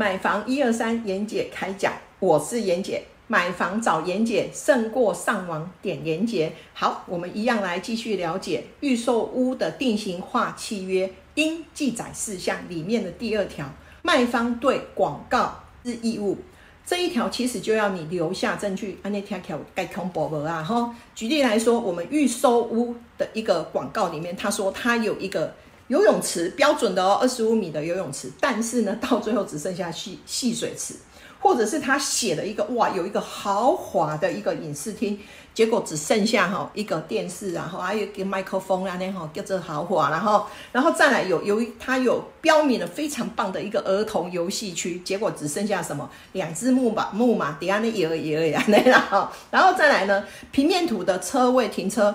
[0.00, 3.02] 买房一二三，严姐开讲，我是严姐。
[3.26, 6.54] 买房找严姐胜过上网点严姐。
[6.72, 13.70] 好，我们一样来继续了解预售屋的定型化契约应记载事项里面的第二条，
[14.00, 16.38] 卖方对广告之义务。
[16.86, 20.96] 这一条其实就要你留下证据，按那条条该空薄薄啊哈。
[21.14, 25.54] 举例来说，我们预售屋的一个广告里面，他说他有一个
[25.90, 30.94] 游泳池，标准的哦，二十五米的游泳池，但是呢， 到最后只剩下戏戏水池。
[31.42, 35.18] 或者是他写了一个哇，有一个豪华的一个影视厅，
[35.54, 52.14] 结果只剩下哈一个电视，然后还有一个麦克风啊，那哈叫做豪华，然后然后再来有由于他有标明了非常棒的一个儿童游戏区，结果只剩下什么两只木马木马，底下那也也也那样哈，然后再来呢平面图的车位停车。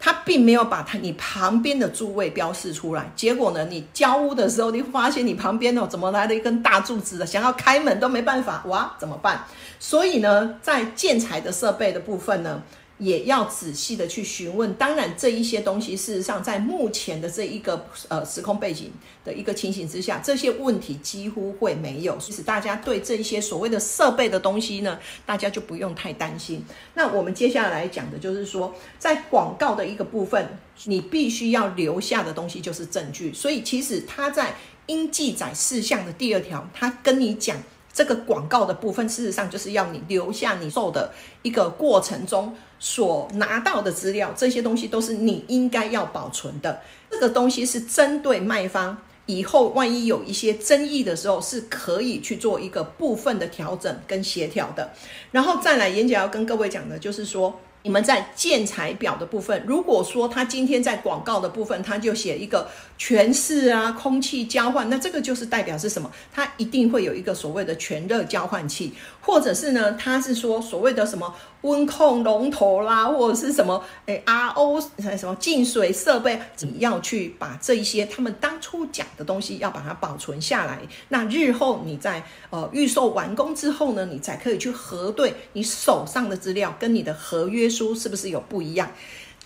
[0.00, 9.44] 他并没有把他你旁边的诸位标示出来，结果呢，你交屋的时候，你发现你旁边哦，怎么来了一根大柱子的想要开门都没办法，哇，怎么办？
[9.78, 12.62] 所以呢，在建材的设备的部分呢。
[13.00, 18.92] 也要仔细的去询问，当然这一些东西，事实上在目前的这一个呃时空背景
[19.24, 26.62] 的一个情形之下，这些问题几乎会没有，其实大家对这一些所谓的设备的东西呢，大家就不用太担心。
[26.92, 33.32] 那我们接下来讲的就是说，在广告的一个部分，你必须要留下的东西就是证据。
[33.32, 34.54] 所以其实它在
[34.86, 37.56] 应记载事项的第二条，它跟你讲。
[37.92, 46.80] 这个广告的部分，事实上就是要你留下你售的一个过程中所拿到的资料，这些东西都是你应该要保存的。
[47.10, 54.92] 这个东西是针对卖方，以后万一有一些争议的时候，是可以去做一个部分的调整跟协调的。
[55.32, 57.60] 然后再来，演讲要跟各位讲的就是说。
[57.82, 66.10] 你们在建材表的部分，如果说他今天在广告的部分，他就写一个全室啊空气交换，那这个就是代表是什么？
[66.30, 68.92] 它一定会有一个所谓的全热交换器，
[69.22, 74.82] 或者是呢，它是说所谓的什么温控龙头啦，或者是什么诶 RO
[75.16, 80.80] 什么净水设备，你要去把这一些他们当初讲的东西要把它保存下来。
[81.08, 87.69] 那日后你在呃预售完工之后呢，你才可以去核对你手上的资料跟你的合约。
[87.70, 88.90] 书是不是有不一样？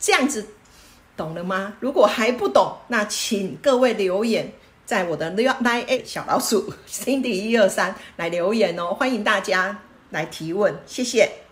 [0.01, 0.47] 这样子
[1.17, 1.75] 懂了吗？
[1.81, 4.53] 如果还不懂，那请各位留言
[4.85, 11.44] 在我的 line 小老鼠 Cindy 一二三来留言哦，欢迎大家来提问，谢谢。